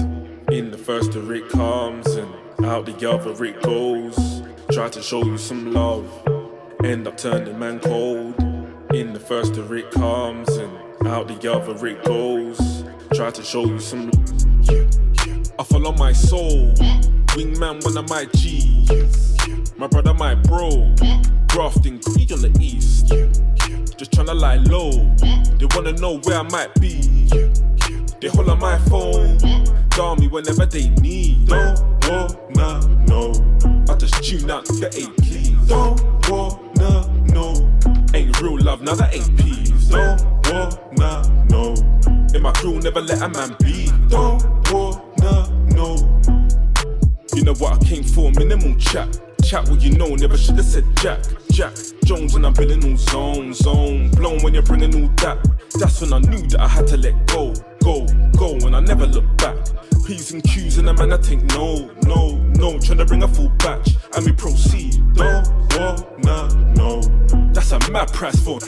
In 0.51 0.71
the 0.71 0.79
first 0.79 1.15
of 1.15 1.31
it 1.31 1.49
comes 1.49 2.07
and 2.07 2.33
out 2.65 2.87
the 2.87 3.11
other 3.11 3.45
it 3.45 3.63
goes. 3.63 4.43
Try 4.73 4.89
to 4.89 5.03
show 5.03 5.25
you 5.25 5.39
some 5.39 5.73
love, 5.73 6.07
end 6.83 7.07
up 7.07 7.17
turning 7.17 7.59
man 7.59 7.81
cold. 7.81 8.35
In 8.93 9.13
the 9.13 9.21
first 9.21 9.57
of 9.57 9.73
it 9.73 9.91
comes 9.91 10.49
and 10.49 11.07
out 11.07 11.29
the 11.29 11.53
other 11.53 11.87
it 11.87 12.05
goes. 12.05 12.85
Try 13.15 13.31
to 13.31 13.43
show 13.43 13.65
you 13.65 13.79
some. 13.79 14.11
I 15.59 15.63
follow 15.65 15.93
my 15.93 16.13
soul, 16.13 16.73
wingman 17.35 17.85
one 17.85 17.97
of 17.97 18.09
my 18.09 18.27
G's. 18.35 19.37
My 19.77 19.87
brother, 19.87 20.15
my 20.15 20.35
bro, 20.35 20.95
grafting 21.49 22.01
Creed 22.01 22.33
on 22.33 22.43
the 22.43 22.57
east. 22.61 23.09
Just 23.97 24.13
tryna 24.13 24.39
lie 24.39 24.57
low, 24.57 24.91
they 25.59 25.67
wanna 25.75 25.93
know 25.93 26.19
where 26.21 26.39
I 26.39 26.43
might 26.43 26.75
be. 26.77 27.25
They 28.25 28.31
holler 28.31 28.57
my 28.57 28.79
phone, 28.89 29.37
dial 29.91 30.17
me 30.17 30.29
whenever 30.29 30.65
they 30.65 30.89
need. 30.89 31.47
Don't 31.47 31.79
wanna 32.09 33.05
know. 33.05 33.35
I 33.87 33.95
just 33.97 34.25
tune 34.25 34.51
out 34.51 34.65
the 34.65 34.89
AP. 34.97 35.69
Don't 35.69 36.01
wanna 36.31 37.07
know. 37.35 37.53
Ain't 38.15 38.41
real 38.41 38.59
love, 38.59 38.81
now 38.81 38.95
that 38.95 39.15
ain't 39.15 39.37
peace. 39.37 39.89
Don't 39.89 40.25
wanna 40.49 41.45
know. 41.51 41.75
In 42.35 42.41
my 42.41 42.53
crew, 42.53 42.81
never 42.81 43.03
let 43.03 43.21
a 43.21 43.29
man 43.29 43.55
be. 43.63 43.93
Don't 44.09 44.43
wanna 44.73 45.51
know. 45.75 45.97
You 47.35 47.45
know 47.45 47.55
what 47.57 47.75
I 47.75 47.85
came 47.85 48.05
for, 48.05 48.31
minimal 48.31 48.75
chat. 48.79 49.21
Chat 49.45 49.69
what 49.69 49.83
you 49.83 49.99
know, 49.99 50.15
never 50.15 50.39
should 50.39 50.57
have 50.57 50.65
said 50.65 50.87
Jack. 50.97 51.21
Jack 51.51 51.75
Jones 52.07 52.35
and 52.35 52.47
I'm 52.47 52.55
building 52.55 52.91
all 52.91 52.97
zone, 52.97 53.53
zone. 53.53 54.11
Blown 54.13 54.43
when 54.43 54.55
you're 54.55 54.63
bringing 54.63 54.95
all 54.95 55.11
that. 55.17 55.54
That's 55.79 56.01
when 56.01 56.13
I 56.13 56.19
knew 56.21 56.47
that 56.49 56.61
I 56.61 56.69
had 56.69 56.87
to 56.89 56.97
let 56.97 57.27
go, 57.27 57.53
go, 57.83 58.07
go, 58.39 58.55
and 58.67 58.77
I 58.77 58.81
never 58.81 59.07
look 59.07 59.25
back. 59.39 59.57
P's 60.07 60.33
and 60.33 60.43
Q's 60.45 60.79
and 60.79 60.89
a 60.89 60.95
man 60.95 61.13
I 61.13 61.17
think 61.17 61.43
no, 61.55 61.91
no, 62.05 62.37
no. 62.37 62.79
Trying 62.79 62.99
to 62.99 63.05
bring 63.07 63.23
a 63.23 63.29
full 63.29 63.49
batch 63.59 63.97
and 64.15 64.25
we 64.25 64.33
proceed. 64.33 65.03
Don't 65.15 65.49
wanna 65.75 66.75
know. 66.75 67.01
That's 67.53 67.73
a 67.73 67.91
mad 67.91 68.13
price 68.13 68.39
for. 68.39 68.61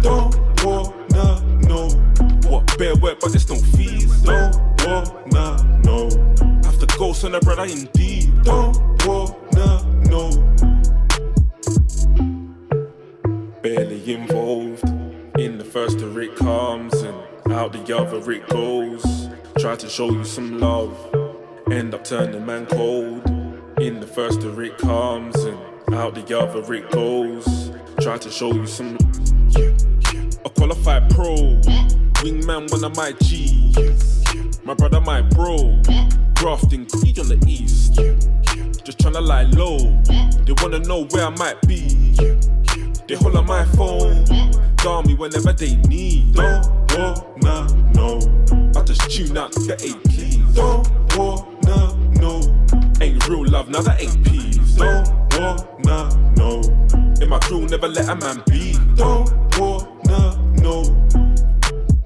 Don't 0.00 0.64
wanna 0.64 1.42
know. 1.68 1.88
What 2.48 2.78
bare 2.78 2.96
work, 2.96 3.20
but 3.20 3.32
there's 3.32 3.48
no 3.48 3.56
fees. 3.56 4.22
Don't 4.22 4.56
wanna 4.86 5.80
know. 5.84 6.08
Have 6.64 6.78
to 6.78 6.86
go, 6.98 7.12
son 7.12 7.34
of 7.34 7.42
brother, 7.42 7.64
indeed. 7.64 8.42
Don't 8.44 8.78
wanna 9.06 9.84
know. 10.08 10.30
Barely 13.62 14.14
involved. 14.14 14.39
The 15.70 15.86
first 15.86 16.00
of 16.00 16.18
it 16.18 16.34
comes 16.34 16.92
and 16.94 17.16
out 17.52 17.72
the 17.72 17.96
other 17.96 18.18
Rick 18.18 18.48
goes. 18.48 19.28
Try 19.56 19.76
to 19.76 19.88
show 19.88 20.10
you 20.10 20.24
some 20.24 20.58
love, 20.58 20.96
end 21.70 21.94
up 21.94 22.02
turning 22.02 22.44
man 22.44 22.66
cold. 22.66 23.24
In 23.78 24.00
the 24.00 24.06
first 24.08 24.40
the 24.40 24.50
Rick 24.50 24.78
comes 24.78 25.36
and 25.36 25.94
out 25.94 26.16
the 26.16 26.36
other 26.36 26.60
Rick 26.62 26.90
goes. 26.90 27.70
Try 28.00 28.18
to 28.18 28.28
show 28.32 28.52
you 28.52 28.66
some. 28.66 28.98
A 30.44 30.50
qualified 30.50 31.08
pro, 31.10 31.36
wingman 32.16 32.68
one 32.72 32.82
of 32.82 32.96
my 32.96 33.12
G's. 33.22 34.24
My 34.64 34.74
brother, 34.74 35.00
my 35.00 35.22
bro, 35.22 35.80
grafting 36.34 36.86
Creed 36.86 37.20
on 37.20 37.28
the 37.28 37.40
east. 37.46 37.94
Just 38.84 38.98
tryna 38.98 39.24
lie 39.24 39.44
low, 39.44 39.78
they 40.44 40.52
wanna 40.60 40.80
know 40.80 41.04
where 41.12 41.26
I 41.26 41.30
might 41.30 41.62
be. 41.62 42.16
They 43.10 43.16
hold 43.16 43.34
holler 43.34 43.44
my 43.44 43.64
phone, 43.74 44.24
dial 44.76 45.02
me 45.02 45.14
whenever 45.14 45.52
they 45.52 45.74
need. 45.88 46.32
Don't 46.32 46.64
wanna 46.94 47.66
know. 47.92 48.20
I 48.76 48.84
just 48.84 49.10
tune 49.10 49.36
out 49.36 49.50
the 49.50 49.74
AP. 49.82 50.54
Don't 50.54 50.88
wanna 51.18 51.96
know. 52.20 52.40
Ain't 53.00 53.28
real 53.28 53.44
love, 53.46 53.68
now 53.68 53.80
that 53.80 54.00
ain't 54.00 54.24
peace. 54.24 54.76
Don't 54.76 55.08
wanna 55.34 56.34
know. 56.36 56.60
In 57.20 57.28
my 57.28 57.40
crew, 57.40 57.66
never 57.66 57.88
let 57.88 58.08
a 58.08 58.14
man 58.14 58.44
be. 58.46 58.78
Don't 58.94 59.28
wanna 59.58 60.36
know. 60.62 60.84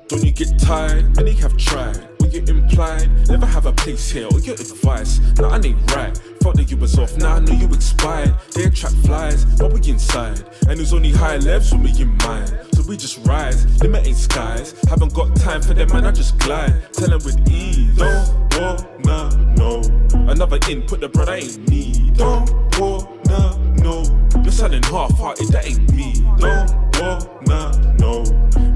Don't 0.08 0.24
you 0.24 0.30
get 0.30 0.58
tired? 0.58 1.14
Many 1.16 1.32
have 1.32 1.54
tried. 1.58 2.13
You 2.34 2.42
implied? 2.48 3.28
Never 3.28 3.46
have 3.46 3.66
a 3.66 3.72
place 3.72 4.10
here 4.10 4.26
or 4.26 4.40
your 4.40 4.56
advice. 4.56 5.20
Nah, 5.38 5.50
I 5.50 5.60
ain't 5.64 5.94
right. 5.94 6.16
Thought 6.40 6.56
that 6.56 6.68
you 6.68 6.76
was 6.76 6.98
off, 6.98 7.16
now 7.16 7.36
I 7.36 7.38
know 7.38 7.52
you 7.52 7.68
expired. 7.68 8.34
They 8.54 8.64
attract 8.64 8.96
flies, 9.06 9.44
but 9.44 9.72
we 9.72 9.78
inside. 9.88 10.42
And 10.68 10.76
there's 10.76 10.92
only 10.92 11.12
high 11.12 11.36
levels 11.36 11.70
with 11.72 11.82
me 11.82 12.02
in 12.02 12.16
mind. 12.16 12.58
So 12.72 12.82
we 12.88 12.96
just 12.96 13.24
rise, 13.24 13.80
limit 13.80 14.08
ain't 14.08 14.16
skies. 14.16 14.74
Haven't 14.88 15.14
got 15.14 15.36
time 15.36 15.62
for 15.62 15.74
them, 15.74 15.88
man, 15.92 16.06
I 16.06 16.10
just 16.10 16.36
glide. 16.40 16.92
Tell 16.92 17.08
them 17.08 17.20
with 17.24 17.38
ease. 17.48 17.94
Don't 17.94 18.84
wanna 19.06 19.54
know. 19.54 19.82
Another 20.28 20.58
input, 20.68 21.02
the 21.02 21.08
brother 21.08 21.34
ain't 21.34 21.68
need. 21.68 22.16
Don't 22.16 22.50
wanna 22.80 23.56
know. 23.76 24.02
You're 24.42 24.50
sounding 24.50 24.82
half-hearted, 24.82 25.48
that 25.50 25.66
ain't 25.66 25.92
me. 25.94 26.14
Don't 26.38 26.74
wanna 26.98 27.94
know. 28.00 28.24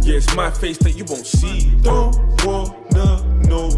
Yeah, 0.05 0.19
it's 0.19 0.33
my 0.37 0.49
face 0.53 0.79
that 0.79 0.93
you 0.93 1.05
won't 1.09 1.27
see. 1.27 1.73
Don't 1.83 2.15
wanna 2.47 2.88
know. 2.99 3.78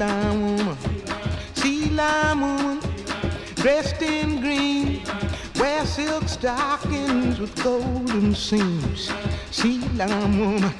Sheila 0.00 0.32
woman, 0.32 0.78
Sheila 1.56 2.34
woman, 2.34 2.80
dressed 3.56 4.00
in 4.00 4.40
green, 4.40 5.02
wear 5.56 5.84
silk 5.84 6.26
stockings 6.26 7.38
with 7.38 7.54
golden 7.62 8.34
seams. 8.34 9.12
Sheila 9.50 10.08
woman, 10.38 10.72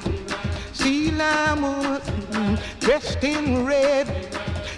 Sheila 0.73 1.55
woman, 1.61 2.59
dressed 2.79 3.23
in 3.23 3.67
red, 3.67 4.09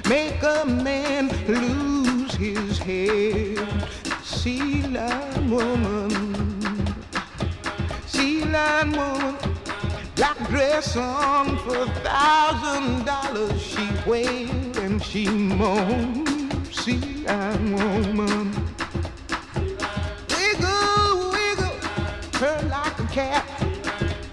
make 0.08 0.42
a 0.42 0.64
man 0.66 1.28
lose 1.46 2.34
his 2.34 2.78
head. 2.78 3.64
Sheila 4.24 5.38
woman, 5.48 6.96
Sheila 8.08 8.86
woman 8.86 9.51
black 10.22 10.48
dress 10.50 10.96
on 10.96 11.56
for 11.64 11.78
a 11.78 11.86
thousand 12.06 13.04
dollars. 13.04 13.60
She 13.60 13.88
wailed 14.06 14.76
and 14.76 15.02
she 15.02 15.26
moaned. 15.26 16.28
See, 16.70 17.26
I'm 17.26 17.72
woman. 17.72 18.52
Wiggle, 20.30 21.32
wiggle, 21.32 21.76
turn 22.30 22.68
like 22.68 22.98
a 23.00 23.08
cat. 23.10 23.44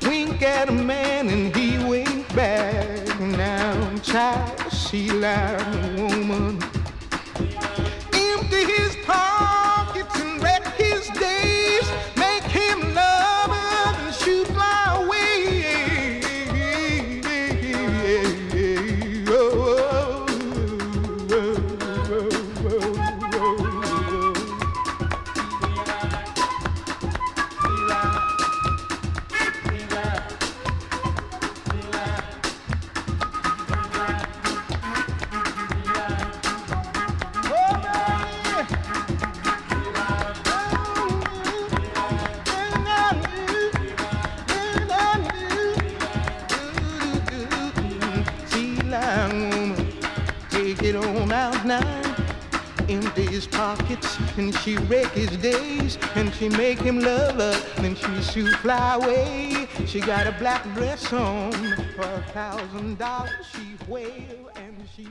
Wink 0.04 0.44
at 0.44 0.70
a 0.70 0.72
man 0.72 1.28
and 1.28 1.56
he 1.56 1.84
winked 1.84 2.36
back. 2.36 3.20
Now, 3.20 3.98
child, 4.04 4.72
she 4.72 5.10
like 5.10 5.60
a 5.60 5.96
woman. 5.98 6.68
make 56.60 56.80
him 56.82 56.99
love 56.99 57.36
her. 57.36 57.57
Then 57.82 57.95
she 57.95 58.22
shoot 58.22 58.53
fly 58.57 58.95
away. 58.95 59.66
She 59.88 60.01
got 60.01 60.28
a 60.28 60.34
black 60.34 60.62
dress 60.74 61.14
on 61.14 61.53
for 61.95 62.01
a 62.01 62.22
thousand 62.34 62.97
dollars. 62.97 63.45
She 63.53 63.78
wail 63.88 64.51
and 64.55 64.76
she. 64.93 65.07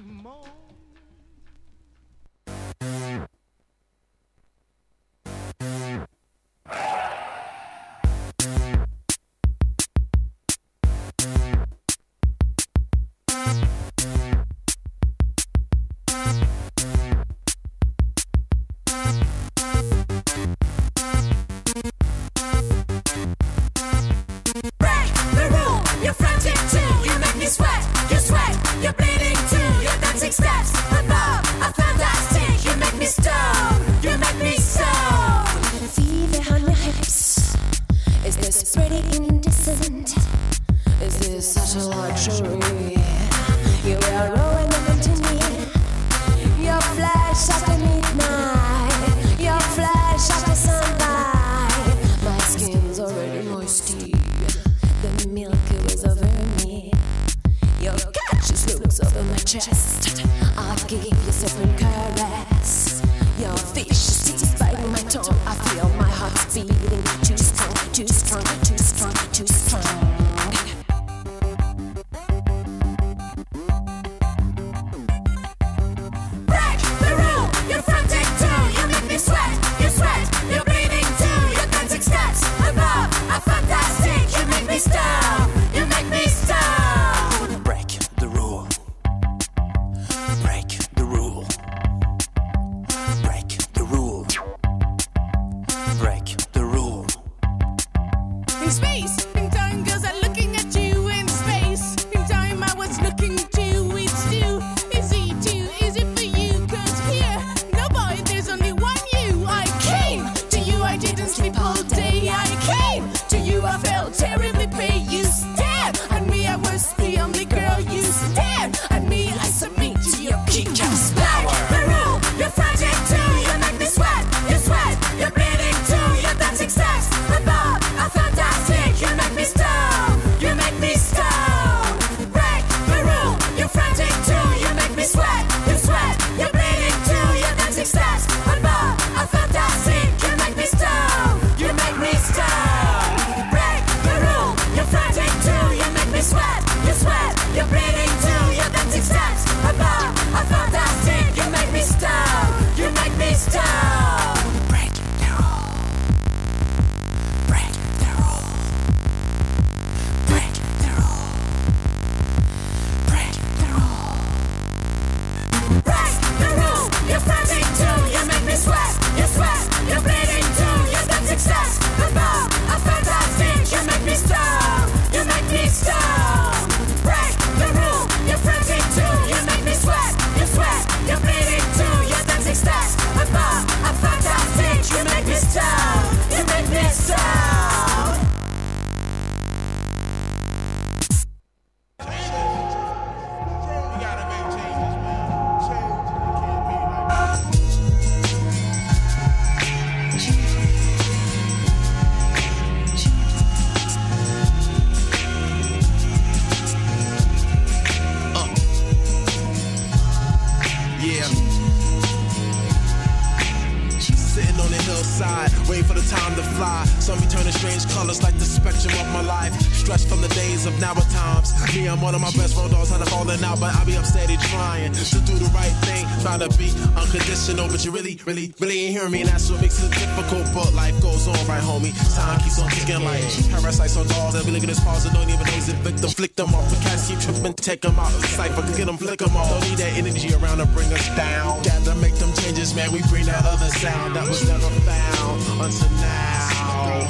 Try 226.22 226.36
to 226.38 226.50
be 226.58 226.74
unconditional, 226.98 227.68
but 227.68 227.84
you 227.84 227.90
really, 227.92 228.18
really, 228.26 228.52
really 228.58 228.86
ain't 228.86 228.96
hearing 228.98 229.12
me, 229.12 229.20
and 229.22 229.30
that's 229.30 229.50
what 229.50 229.60
makes 229.60 229.78
it 229.82 229.92
difficult. 229.92 230.50
But 230.52 230.74
life 230.74 230.98
goes 231.00 231.28
on, 231.28 231.38
right, 231.46 231.62
homie? 231.62 231.94
Time 232.16 232.40
keeps 232.40 232.58
on 232.58 232.68
ticking 232.70 233.04
like 233.04 233.22
parasites 233.54 233.96
on 233.96 234.06
dogs. 234.08 234.34
At 234.34 234.44
this 234.44 234.80
pause 234.82 235.06
and 235.06 235.14
don't 235.14 235.30
even 235.30 235.46
know 235.46 235.60
the 235.62 235.78
victim. 235.78 236.10
Flick 236.10 236.34
them 236.34 236.54
off, 236.54 236.68
the 236.70 236.76
cats 236.82 237.08
keep 237.08 237.20
tripping, 237.20 237.54
take 237.54 237.82
them 237.82 237.98
out 237.98 238.12
of 238.12 238.20
but 238.56 238.66
get 238.76 238.86
them, 238.86 238.98
flick 238.98 239.20
them 239.20 239.36
off. 239.36 239.48
Don't 239.48 239.62
need 239.70 239.78
that 239.78 239.94
energy 239.96 240.34
around 240.34 240.58
to 240.58 240.66
bring 240.74 240.92
us 240.92 241.06
down. 241.14 241.62
Gotta 241.62 241.94
make 241.96 242.14
them 242.16 242.32
changes, 242.34 242.74
man. 242.74 242.90
We 242.90 243.00
bring 243.06 243.26
that 243.26 243.44
other 243.46 243.70
sound 243.78 244.16
that 244.16 244.26
was 244.26 244.42
never 244.48 244.70
found 244.82 245.38
until 245.62 245.90
now. 246.02 247.06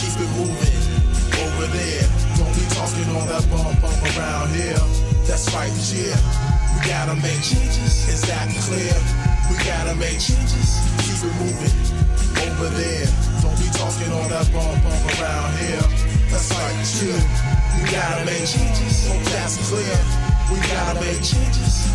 Keep 0.00 0.16
it 0.24 0.30
moving 0.32 0.80
over 1.44 1.66
there. 1.76 2.08
Don't 2.40 2.54
be 2.56 2.64
talking 2.72 3.04
all 3.12 3.26
that 3.28 3.44
bump 3.52 3.80
bump 3.84 4.00
around 4.16 4.48
here. 4.56 4.80
That's 5.28 5.52
right, 5.54 5.72
yeah. 5.92 6.43
We 6.74 6.90
gotta 6.90 7.14
make 7.16 7.40
changes. 7.42 8.08
Is 8.08 8.22
that 8.26 8.50
clear? 8.66 8.94
We 9.50 9.56
gotta 9.64 9.94
make 9.96 10.18
changes. 10.18 10.82
Keep 11.06 11.30
it 11.30 11.34
moving 11.38 11.76
over 12.42 12.68
there. 12.74 13.06
Don't 13.40 13.56
be 13.58 13.68
talking 13.72 14.10
all 14.12 14.28
that 14.28 14.50
bump 14.52 14.82
bump 14.82 15.04
around 15.20 15.54
here. 15.58 15.84
That's 16.30 16.50
right, 16.50 16.74
yeah. 17.00 17.22
We 17.78 17.90
gotta 17.90 18.24
make 18.26 18.46
changes. 18.46 19.06
Hope 19.06 19.22
that's 19.30 19.56
clear. 19.68 19.96
We 20.50 20.58
gotta 20.68 21.00
make 21.00 21.22
changes. 21.22 21.86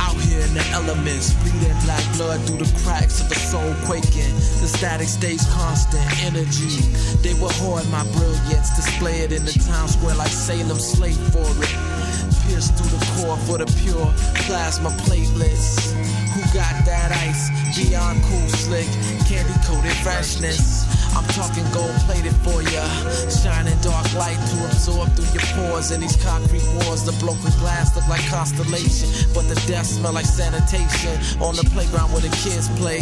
Out 0.00 0.18
here 0.26 0.40
in 0.40 0.54
the 0.54 0.64
elements, 0.72 1.32
bleeding 1.42 1.76
black 1.84 2.04
blood 2.16 2.40
through 2.46 2.58
the 2.58 2.70
cracks 2.82 3.20
of 3.20 3.28
the 3.28 3.36
soul 3.36 3.74
quaking. 3.86 4.34
The 4.60 4.68
static 4.68 5.08
stays 5.08 5.46
constant 5.54 6.04
energy. 6.24 6.82
They 7.22 7.34
will 7.34 7.52
hoard 7.62 7.88
my 7.90 8.04
brilliance, 8.12 8.74
display 8.76 9.20
it 9.20 9.32
in 9.32 9.44
the 9.44 9.52
town 9.52 9.88
square 9.88 10.14
like 10.14 10.32
Salem 10.32 10.78
slave 10.78 11.16
for 11.32 11.46
it. 11.62 12.03
Pierce 12.46 12.70
through 12.70 12.90
the 12.92 13.02
core 13.16 13.36
for 13.46 13.58
the 13.58 13.66
pure 13.80 14.12
plasma 14.46 14.90
platelets. 15.04 15.92
Who 16.34 16.42
got 16.52 16.74
that 16.84 17.10
ice? 17.24 17.48
Beyond 17.76 18.22
cool, 18.24 18.48
slick, 18.48 18.86
candy 19.26 19.54
coated 19.64 19.96
freshness. 20.02 20.84
I'm 21.14 21.24
talking 21.30 21.62
gold 21.70 21.94
plated 22.06 22.34
for 22.42 22.60
ya. 22.62 22.82
Shining 23.30 23.78
dark 23.80 24.06
light 24.14 24.34
to 24.34 24.56
absorb 24.66 25.10
through 25.14 25.30
your 25.30 25.46
pores. 25.54 25.90
In 25.90 26.00
these 26.00 26.16
concrete 26.18 26.66
walls, 26.74 27.06
the 27.06 27.14
broken 27.24 27.54
glass 27.62 27.94
look 27.94 28.06
like 28.08 28.22
constellation. 28.26 29.08
But 29.32 29.46
the 29.46 29.54
death 29.66 29.86
smell 29.86 30.12
like 30.12 30.26
sanitation. 30.26 31.14
On 31.40 31.54
the 31.54 31.64
playground 31.70 32.10
where 32.10 32.22
the 32.22 32.34
kids 32.42 32.68
play. 32.74 33.00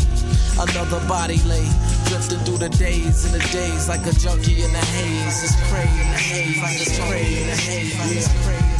Another 0.60 1.00
body 1.08 1.40
lay. 1.48 1.64
Drifting 2.12 2.40
through 2.44 2.58
the 2.58 2.68
days 2.68 3.24
and 3.24 3.32
the 3.32 3.44
days 3.48 3.88
like 3.88 4.04
a 4.04 4.12
junkie 4.12 4.62
in 4.62 4.72
the 4.72 4.84
haze. 4.92 5.42
It's 5.42 5.56
prey 5.72 5.88
in 5.88 6.08
the 6.12 6.20
haze. 6.20 6.60
Like 6.60 6.80
it's 6.80 6.98
prey 7.00 7.40
in 7.40 7.46
the 7.48 7.56
haze. 7.56 7.98
Like 7.98 8.16
it's. 8.16 8.71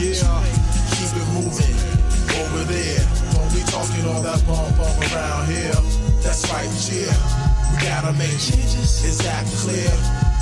Yeah, 0.00 0.24
keep 0.96 1.12
it 1.12 1.28
moving 1.36 1.76
over 2.40 2.64
there. 2.72 3.04
Don't 3.36 3.52
be 3.52 3.60
talking 3.68 4.00
all 4.08 4.24
that 4.24 4.40
bump 4.48 4.72
bump 4.80 4.96
around 5.12 5.44
here. 5.52 5.76
That's 6.24 6.40
right, 6.48 6.64
yeah. 6.88 7.12
We 7.68 7.84
gotta 7.84 8.16
make 8.16 8.40
changes. 8.40 9.04
Is 9.04 9.18
that 9.20 9.44
clear? 9.60 9.92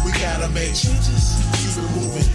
We 0.06 0.14
gotta 0.22 0.46
make 0.54 0.78
changes. 0.78 1.42
Keep 1.58 1.74
it 1.74 1.90
moving 1.90 2.30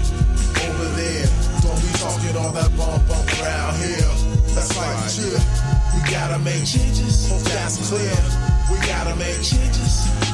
over 0.67 0.87
there. 0.99 1.23
Don't 1.63 1.79
be 1.79 1.91
talking 1.95 2.35
all 2.35 2.51
that 2.51 2.75
bump 2.75 3.07
bump 3.07 3.23
around 3.39 3.79
here. 3.79 4.11
That's 4.51 4.75
right, 4.75 4.91
yeah. 5.23 5.39
We 5.95 6.03
gotta 6.11 6.39
make 6.43 6.67
changes. 6.67 7.31
Hope 7.31 7.39
that's 7.47 7.79
clear. 7.87 8.19
We 8.67 8.75
gotta 8.83 9.15
make 9.15 9.39
changes. 9.39 10.32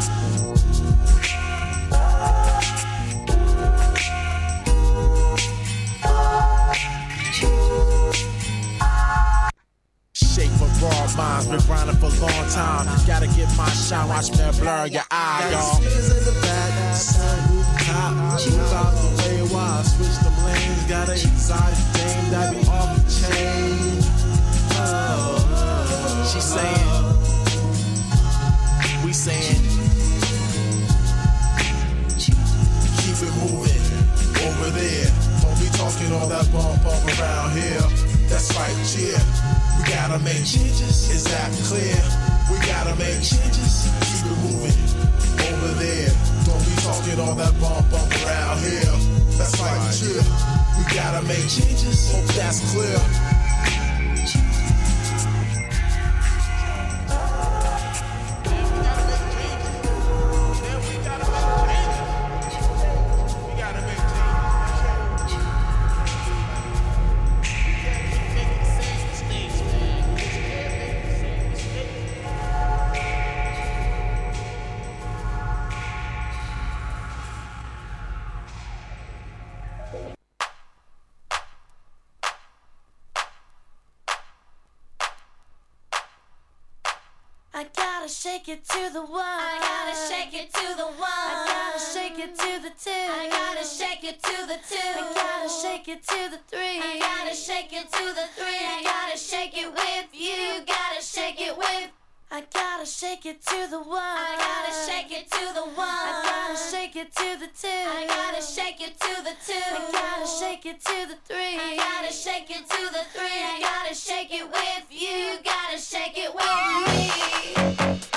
To 110.86 111.07
the 111.09 111.15
three. 111.25 111.57
I 111.57 111.75
gotta 111.75 112.13
shake 112.13 112.49
it 112.49 112.69
to 112.69 112.93
the 112.93 113.03
three. 113.11 113.25
I 113.25 113.59
gotta 113.59 113.93
shake 113.93 114.30
it 114.32 114.45
with 114.49 114.86
you. 114.89 115.38
Gotta 115.43 115.77
shake 115.77 116.17
it 116.17 116.34
with 116.34 117.99
me. 118.03 118.09